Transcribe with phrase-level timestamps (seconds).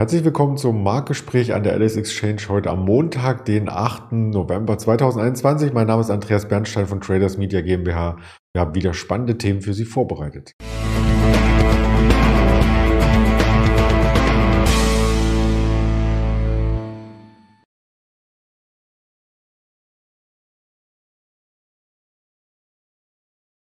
[0.00, 4.12] Herzlich willkommen zum Marktgespräch an der Alice Exchange heute am Montag, den 8.
[4.12, 5.72] November 2021.
[5.72, 8.16] Mein Name ist Andreas Bernstein von Traders Media GmbH.
[8.52, 10.54] Wir haben wieder spannende Themen für Sie vorbereitet.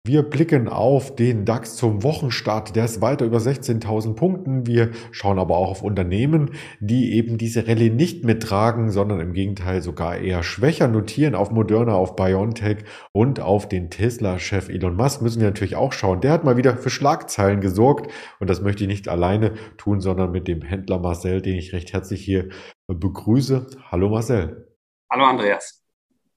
[0.10, 2.76] Wir blicken auf den DAX zum Wochenstart.
[2.76, 4.66] Der ist weiter über 16.000 Punkten.
[4.66, 9.84] Wir schauen aber auch auf Unternehmen, die eben diese Rallye nicht mittragen, sondern im Gegenteil
[9.84, 11.36] sogar eher schwächer notieren.
[11.36, 16.22] Auf Moderna, auf BioNTech und auf den Tesla-Chef Elon Musk müssen wir natürlich auch schauen.
[16.22, 20.31] Der hat mal wieder für Schlagzeilen gesorgt und das möchte ich nicht alleine tun, sondern
[20.31, 22.50] mit dem Händler Marcel, den ich recht herzlich hier
[22.88, 23.67] begrüße.
[23.91, 24.73] Hallo Marcel.
[25.12, 25.78] Hallo Andreas.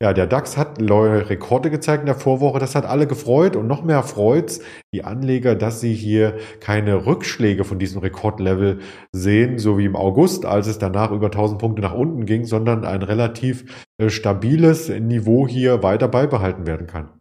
[0.02, 2.58] Ja, der DAX hat neue Rekorde gezeigt in der Vorwoche.
[2.58, 4.60] Das hat alle gefreut und noch mehr freut's
[4.92, 8.80] die Anleger, dass sie hier keine Rückschläge von diesem Rekordlevel
[9.12, 12.84] sehen, so wie im August, als es danach über 1000 Punkte nach unten ging, sondern
[12.84, 17.20] ein relativ äh, stabiles Niveau hier weiter beibehalten werden kann.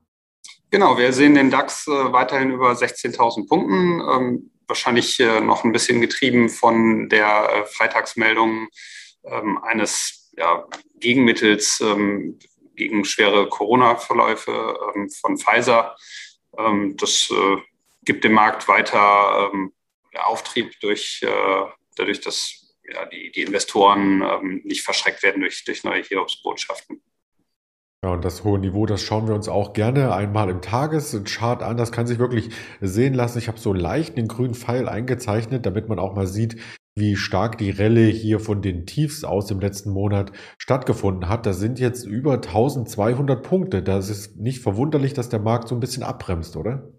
[0.71, 5.71] Genau, wir sehen den DAX äh, weiterhin über 16.000 Punkten, ähm, wahrscheinlich äh, noch ein
[5.71, 8.69] bisschen getrieben von der Freitagsmeldung
[9.23, 10.65] ähm, eines ja,
[10.99, 12.39] Gegenmittels ähm,
[12.75, 15.95] gegen schwere Corona-Verläufe ähm, von Pfizer.
[16.57, 17.57] Ähm, das äh,
[18.03, 19.73] gibt dem Markt weiter ähm,
[20.15, 26.03] Auftrieb durch, äh, dadurch, dass ja, die, die Investoren nicht verschreckt werden durch, durch neue
[26.03, 27.01] Hiobsbotschaften.
[28.03, 31.77] Ja, und das hohe Niveau, das schauen wir uns auch gerne einmal im Tageschart an.
[31.77, 32.49] Das kann sich wirklich
[32.81, 33.37] sehen lassen.
[33.37, 36.59] Ich habe so leicht den grünen Pfeil eingezeichnet, damit man auch mal sieht,
[36.95, 41.45] wie stark die Relle hier von den Tiefs aus dem letzten Monat stattgefunden hat.
[41.45, 43.81] Das sind jetzt über 1200 Punkte.
[43.81, 46.91] Das ist nicht verwunderlich, dass der Markt so ein bisschen abbremst, oder?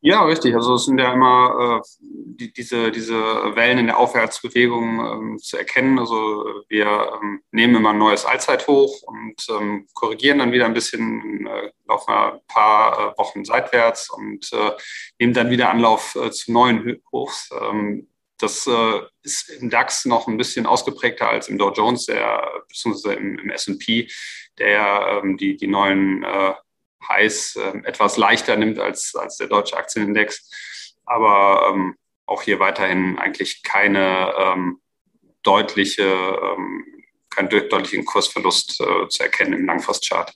[0.00, 0.54] Ja, richtig.
[0.54, 5.56] Also es sind ja immer äh, die, diese, diese Wellen in der Aufwärtsbewegung ähm, zu
[5.56, 5.98] erkennen.
[5.98, 6.86] Also wir
[7.20, 12.12] ähm, nehmen immer ein neues Allzeithoch und ähm, korrigieren dann wieder ein bisschen, äh, laufen
[12.12, 14.72] ein paar äh, Wochen seitwärts und äh,
[15.18, 17.50] nehmen dann wieder Anlauf äh, zu neuen Hochs.
[18.38, 23.14] Das äh, ist im DAX noch ein bisschen ausgeprägter als im Dow Jones, der, beziehungsweise
[23.14, 24.08] im, im S&P,
[24.58, 26.52] der ähm, die, die neuen äh,
[27.08, 30.50] Highs äh, etwas leichter nimmt als, als der deutsche Aktienindex.
[31.04, 31.96] Aber ähm,
[32.26, 34.80] auch hier weiterhin eigentlich keine ähm,
[35.42, 36.84] deutliche, ähm,
[37.30, 40.34] keinen deutlichen Kursverlust äh, zu erkennen im Langfristchart.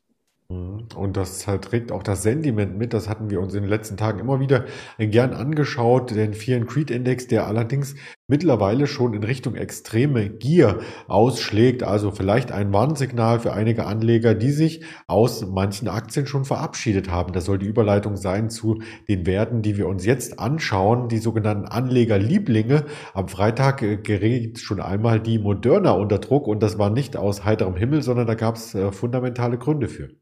[0.50, 0.88] Mhm.
[0.96, 2.92] Und das trägt auch das Sentiment mit.
[2.92, 4.64] Das hatten wir uns in den letzten Tagen immer wieder
[4.98, 6.10] gern angeschaut.
[6.10, 7.94] Den and Creed Index, der allerdings
[8.26, 11.84] mittlerweile schon in Richtung extreme Gier ausschlägt.
[11.84, 17.32] Also vielleicht ein Warnsignal für einige Anleger, die sich aus manchen Aktien schon verabschiedet haben.
[17.32, 21.08] Das soll die Überleitung sein zu den Werten, die wir uns jetzt anschauen.
[21.08, 22.86] Die sogenannten Anlegerlieblinge.
[23.14, 27.44] Am Freitag äh, gerät schon einmal die Moderna unter Druck und das war nicht aus
[27.44, 30.19] heiterem Himmel, sondern da gab es äh, fundamentale Gründe für.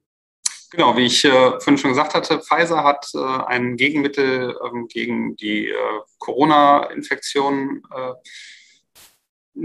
[0.71, 5.35] Genau, wie ich äh, vorhin schon gesagt hatte, Pfizer hat äh, ein Gegenmittel ähm, gegen
[5.37, 8.13] die äh, Corona-Infektion äh,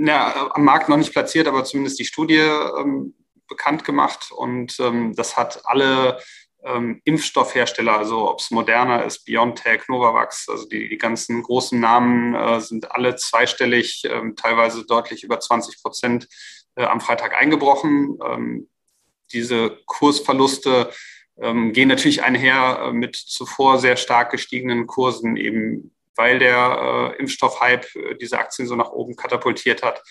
[0.10, 3.14] am Markt noch nicht platziert, aber zumindest die Studie ähm,
[3.48, 4.32] bekannt gemacht.
[4.32, 6.20] Und ähm, das hat alle
[6.64, 12.34] ähm, Impfstoffhersteller, also ob es Moderna ist, BioNTech, Novavax, also die, die ganzen großen Namen
[12.34, 16.28] äh, sind alle zweistellig, ähm, teilweise deutlich über 20 Prozent
[16.76, 18.18] äh, am Freitag eingebrochen.
[19.32, 20.92] Diese Kursverluste
[21.38, 27.20] ähm, gehen natürlich einher äh, mit zuvor sehr stark gestiegenen Kursen, eben weil der äh,
[27.20, 30.02] Impfstoffhype äh, diese Aktien so nach oben katapultiert hat.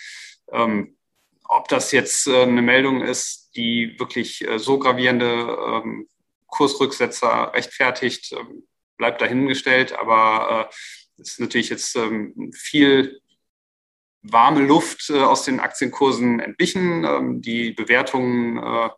[0.51, 0.97] Ähm,
[1.45, 6.09] ob das jetzt äh, eine Meldung ist, die wirklich äh, so gravierende ähm,
[6.47, 8.65] Kursrücksetzer rechtfertigt, ähm,
[8.97, 9.93] bleibt dahingestellt.
[9.93, 10.75] Aber äh,
[11.21, 13.22] es ist natürlich jetzt ähm, viel
[14.23, 17.05] warme Luft äh, aus den Aktienkursen entwichen.
[17.05, 18.91] Ähm, die Bewertungen, äh,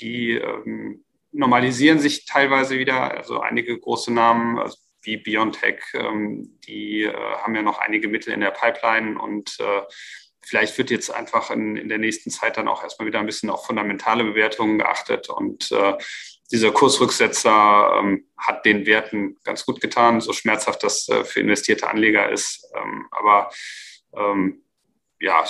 [0.00, 3.10] die ähm, normalisieren sich teilweise wieder.
[3.10, 8.32] Also einige große Namen also wie BioNTech, ähm, die äh, haben ja noch einige Mittel
[8.32, 9.82] in der Pipeline und äh,
[10.44, 13.50] vielleicht wird jetzt einfach in, in der nächsten Zeit dann auch erstmal wieder ein bisschen
[13.50, 15.94] auf fundamentale Bewertungen geachtet und äh,
[16.50, 21.88] dieser Kursrücksetzer ähm, hat den Werten ganz gut getan, so schmerzhaft das äh, für investierte
[21.88, 22.68] Anleger ist.
[22.74, 23.50] Ähm, aber
[24.16, 24.62] ähm,
[25.20, 25.44] ja,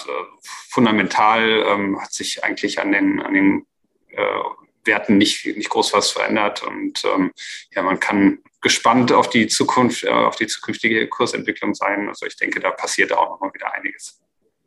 [0.69, 3.67] fundamental ähm, hat sich eigentlich an den, an den
[4.11, 4.43] äh,
[4.85, 6.63] Werten nicht, nicht groß was verändert.
[6.63, 7.33] Und ähm,
[7.73, 12.09] ja, man kann gespannt auf die Zukunft, äh, auf die zukünftige Kursentwicklung sein.
[12.09, 13.73] Also ich denke, da passiert auch noch mal wieder.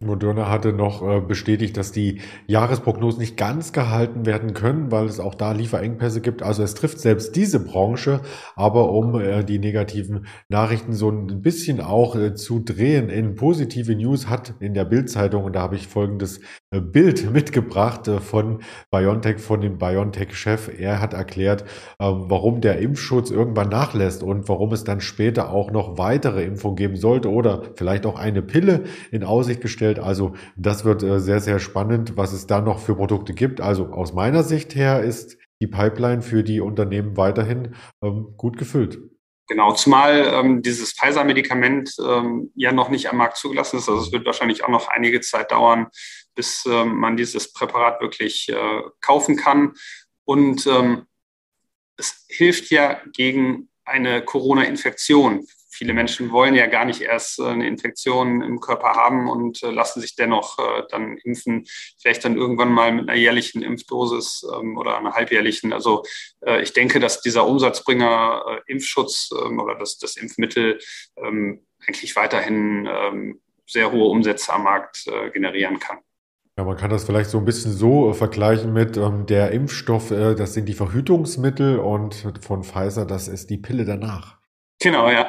[0.02, 5.20] Moderna hatte noch äh, bestätigt, dass die Jahresprognosen nicht ganz gehalten werden können, weil es
[5.20, 6.42] auch da Lieferengpässe gibt.
[6.42, 8.22] Also es trifft selbst diese Branche,
[8.56, 13.94] aber um äh, die negativen Nachrichten so ein bisschen auch äh, zu drehen in positive
[13.94, 16.40] News, hat in der Bildzeitung, und da habe ich folgendes
[16.72, 18.60] Bild mitgebracht von
[18.92, 20.80] BioNTech, von dem BioNTech-Chef.
[20.80, 21.66] Er hat erklärt,
[21.98, 26.96] warum der Impfschutz irgendwann nachlässt und warum es dann später auch noch weitere Impfungen geben
[26.96, 29.89] sollte oder vielleicht auch eine Pille in Aussicht gestellt.
[29.98, 33.62] Also das wird äh, sehr, sehr spannend, was es da noch für Produkte gibt.
[33.62, 39.00] Also aus meiner Sicht her ist die Pipeline für die Unternehmen weiterhin ähm, gut gefüllt.
[39.48, 43.90] Genau, zumal ähm, dieses Pfizer-Medikament ähm, ja noch nicht am Markt zugelassen ist.
[43.90, 45.88] Also es wird wahrscheinlich auch noch einige Zeit dauern,
[46.36, 49.74] bis ähm, man dieses Präparat wirklich äh, kaufen kann.
[50.24, 51.08] Und ähm,
[51.98, 55.48] es hilft ja gegen eine Corona-Infektion
[55.80, 59.72] viele Menschen wollen ja gar nicht erst äh, eine Infektion im Körper haben und äh,
[59.72, 61.66] lassen sich dennoch äh, dann impfen,
[61.98, 65.72] vielleicht dann irgendwann mal mit einer jährlichen Impfdosis ähm, oder einer halbjährlichen.
[65.74, 66.04] Also
[66.62, 70.80] ich denke, dass dieser Umsatzbringer Impfschutz ähm, oder das, das Impfmittel
[71.18, 72.88] ähm, eigentlich weiterhin
[73.66, 76.00] sehr hohe Umsätze am Markt generieren kann.
[76.58, 80.36] Ja, man kann das vielleicht so ein bisschen so vergleichen mit ähm, der Impfstoff, äh,
[80.36, 84.39] das sind die Verhütungsmittel und von Pfizer, das ist die Pille danach.
[84.80, 85.28] Genau, ja.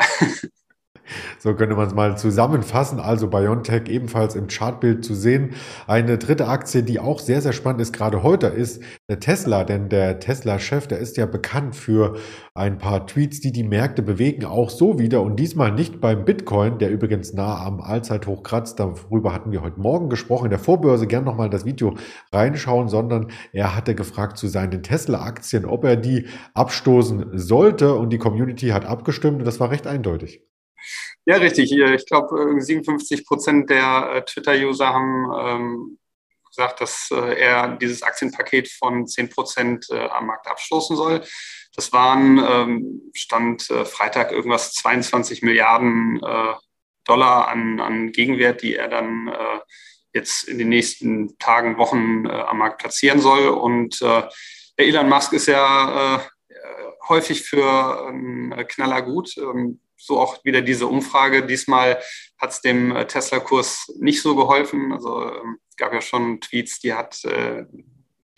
[1.39, 3.01] So könnte man es mal zusammenfassen.
[3.01, 5.55] Also BioNTech ebenfalls im Chartbild zu sehen.
[5.87, 9.65] Eine dritte Aktie, die auch sehr, sehr spannend ist, gerade heute, ist der Tesla.
[9.65, 12.17] Denn der Tesla-Chef, der ist ja bekannt für
[12.55, 15.23] ein paar Tweets, die die Märkte bewegen, auch so wieder.
[15.23, 18.81] Und diesmal nicht beim Bitcoin, der übrigens nah am Allzeithoch kratzt.
[18.81, 20.47] Darüber hatten wir heute Morgen gesprochen.
[20.47, 21.95] In der Vorbörse gern nochmal das Video
[22.33, 27.95] reinschauen, sondern er hatte gefragt zu seinen Tesla-Aktien, ob er die abstoßen sollte.
[27.95, 30.43] Und die Community hat abgestimmt und das war recht eindeutig.
[31.27, 31.73] Ja, richtig.
[31.73, 35.99] Ich glaube, 57 Prozent der äh, Twitter-User haben ähm,
[36.49, 41.23] gesagt, dass äh, er dieses Aktienpaket von 10 Prozent äh, am Markt abstoßen soll.
[41.75, 46.55] Das waren, ähm, Stand äh, Freitag, irgendwas 22 Milliarden äh,
[47.05, 49.61] Dollar an, an Gegenwert, die er dann äh,
[50.13, 53.47] jetzt in den nächsten Tagen, Wochen am Markt platzieren soll.
[53.47, 54.05] Und
[54.77, 56.21] Elon Musk ist ja
[57.09, 59.37] häufig für einen Knaller gut.
[59.37, 61.47] Ähm, so auch wieder diese Umfrage.
[61.47, 62.01] Diesmal
[62.39, 64.93] hat es dem äh, Tesla-Kurs nicht so geholfen.
[64.93, 67.65] Also ähm, gab ja schon Tweets, die hat äh,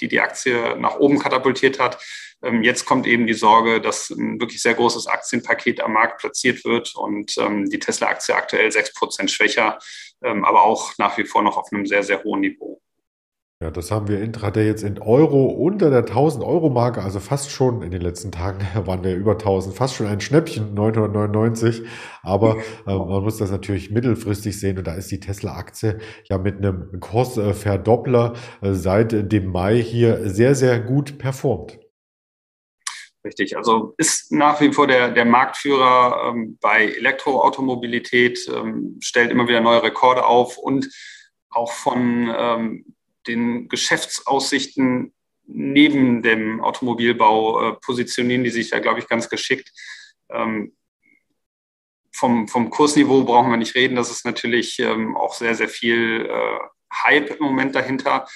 [0.00, 2.03] die die Aktie nach oben katapultiert hat.
[2.43, 6.64] Ähm, jetzt kommt eben die Sorge, dass ein wirklich sehr großes Aktienpaket am Markt platziert
[6.64, 9.79] wird und ähm, die Tesla-Aktie aktuell sechs Prozent schwächer,
[10.20, 12.81] aber auch nach wie vor noch auf einem sehr, sehr hohen Niveau.
[13.62, 17.53] Ja, das haben wir intraday jetzt in Euro unter der 1000 Euro Marke, also fast
[17.53, 21.82] schon in den letzten Tagen waren wir über 1000, fast schon ein Schnäppchen, 999.
[22.25, 22.56] Aber
[22.88, 26.99] äh, man muss das natürlich mittelfristig sehen und da ist die Tesla-Aktie ja mit einem
[26.99, 28.32] Kursverdoppler
[28.62, 31.79] äh, seit dem Mai hier sehr, sehr gut performt.
[33.25, 39.47] Richtig, also ist nach wie vor der, der Marktführer ähm, bei Elektroautomobilität, ähm, stellt immer
[39.47, 40.88] wieder neue Rekorde auf und
[41.49, 45.12] auch von ähm, den Geschäftsaussichten
[45.46, 49.70] neben dem Automobilbau äh, positionieren die sich da, glaube ich, ganz geschickt.
[50.30, 50.74] Ähm,
[52.12, 53.96] vom, vom Kursniveau brauchen wir nicht reden.
[53.96, 56.58] Das ist natürlich ähm, auch sehr, sehr viel äh,
[57.04, 58.26] Hype im Moment dahinter.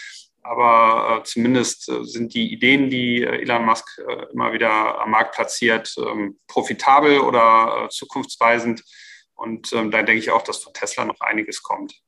[0.42, 5.10] Aber äh, zumindest äh, sind die Ideen, die äh, Elon Musk äh, immer wieder am
[5.10, 8.82] Markt platziert, ähm, profitabel oder zukunftsweisend.
[9.34, 12.00] Und ähm, da denke ich auch, dass von Tesla noch einiges kommt.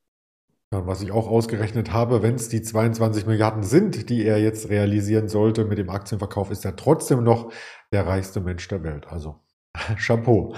[0.71, 5.29] Was ich auch ausgerechnet habe, wenn es die 22 Milliarden sind, die er jetzt realisieren
[5.29, 7.51] sollte mit dem Aktienverkauf, ist er trotzdem noch
[7.91, 9.07] der reichste Mensch der Welt.
[9.09, 9.41] Also
[9.97, 10.55] Chapeau.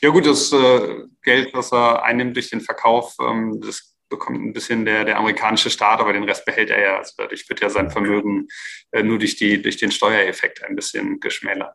[0.00, 4.52] Ja gut, das äh, Geld, was er einnimmt durch den Verkauf, ähm, das bekommt ein
[4.52, 6.98] bisschen der, der amerikanische Staat, aber den Rest behält er ja.
[6.98, 8.48] Also dadurch wird ja sein Vermögen
[8.92, 11.74] äh, nur durch, die, durch den Steuereffekt ein bisschen geschmälert.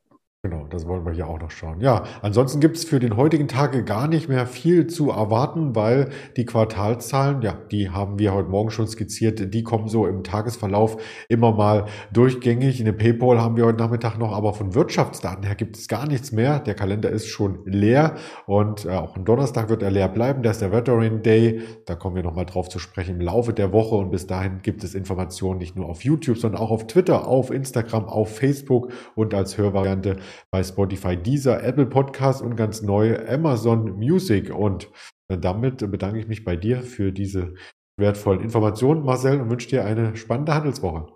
[0.49, 1.81] Genau, das wollen wir hier auch noch schauen.
[1.81, 6.07] Ja, ansonsten gibt es für den heutigen Tage gar nicht mehr viel zu erwarten, weil
[6.37, 11.01] die Quartalzahlen, ja, die haben wir heute Morgen schon skizziert, die kommen so im Tagesverlauf
[11.27, 12.79] immer mal durchgängig.
[12.79, 16.31] Eine PayPal haben wir heute Nachmittag noch, aber von Wirtschaftsdaten her gibt es gar nichts
[16.31, 16.59] mehr.
[16.59, 20.43] Der Kalender ist schon leer und äh, auch am Donnerstag wird er leer bleiben.
[20.43, 21.59] Da ist der Veteran Day.
[21.85, 24.85] Da kommen wir nochmal drauf zu sprechen im Laufe der Woche und bis dahin gibt
[24.85, 29.33] es Informationen nicht nur auf YouTube, sondern auch auf Twitter, auf Instagram, auf Facebook und
[29.33, 30.15] als Hörvariante
[30.51, 34.53] bei Spotify, dieser Apple Podcast und ganz neu Amazon Music.
[34.53, 34.91] Und
[35.27, 37.53] damit bedanke ich mich bei dir für diese
[37.99, 41.11] wertvollen Informationen, Marcel, und wünsche dir eine spannende Handelswoche.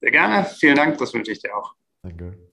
[0.00, 0.44] Sehr gerne.
[0.44, 0.98] Vielen Dank.
[0.98, 1.74] Das wünsche ich dir auch.
[2.02, 2.51] Danke.